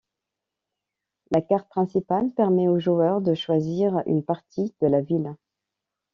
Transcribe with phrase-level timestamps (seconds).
[1.29, 5.35] La carte principale permet au joueur de choisir une partie de la ville.